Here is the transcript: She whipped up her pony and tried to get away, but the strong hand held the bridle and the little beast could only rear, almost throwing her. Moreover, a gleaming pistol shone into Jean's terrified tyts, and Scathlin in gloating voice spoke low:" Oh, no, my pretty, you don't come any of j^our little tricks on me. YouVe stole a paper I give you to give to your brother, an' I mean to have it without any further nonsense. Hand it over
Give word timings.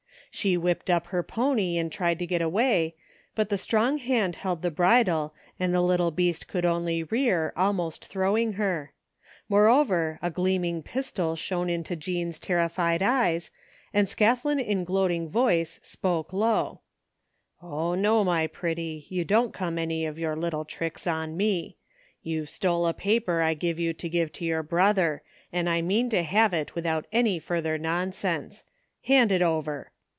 She 0.33 0.55
whipped 0.55 0.89
up 0.89 1.07
her 1.07 1.23
pony 1.23 1.77
and 1.77 1.91
tried 1.91 2.17
to 2.19 2.25
get 2.25 2.41
away, 2.41 2.95
but 3.35 3.49
the 3.49 3.57
strong 3.57 3.97
hand 3.97 4.37
held 4.37 4.61
the 4.61 4.71
bridle 4.71 5.33
and 5.59 5.73
the 5.73 5.81
little 5.81 6.09
beast 6.09 6.47
could 6.47 6.63
only 6.63 7.03
rear, 7.03 7.51
almost 7.57 8.05
throwing 8.05 8.53
her. 8.53 8.93
Moreover, 9.49 10.19
a 10.21 10.29
gleaming 10.31 10.83
pistol 10.83 11.35
shone 11.35 11.69
into 11.69 11.97
Jean's 11.97 12.39
terrified 12.39 13.01
tyts, 13.01 13.51
and 13.93 14.07
Scathlin 14.07 14.57
in 14.61 14.85
gloating 14.85 15.27
voice 15.27 15.81
spoke 15.83 16.31
low:" 16.31 16.79
Oh, 17.61 17.93
no, 17.95 18.23
my 18.23 18.47
pretty, 18.47 19.05
you 19.09 19.25
don't 19.25 19.53
come 19.53 19.77
any 19.77 20.05
of 20.05 20.15
j^our 20.15 20.37
little 20.39 20.63
tricks 20.63 21.05
on 21.05 21.35
me. 21.35 21.75
YouVe 22.23 22.47
stole 22.47 22.85
a 22.87 22.93
paper 22.93 23.41
I 23.41 23.53
give 23.53 23.79
you 23.81 23.91
to 23.95 24.07
give 24.07 24.31
to 24.31 24.45
your 24.45 24.63
brother, 24.63 25.23
an' 25.51 25.67
I 25.67 25.81
mean 25.81 26.09
to 26.11 26.23
have 26.23 26.53
it 26.53 26.73
without 26.73 27.05
any 27.11 27.37
further 27.37 27.77
nonsense. 27.77 28.63
Hand 29.03 29.33
it 29.33 29.41
over 29.41 29.91